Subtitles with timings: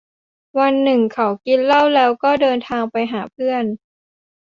[0.59, 3.63] วันหนึ่งเขากินเหล้าแล้วก็เดินทางไปหาเพื่อน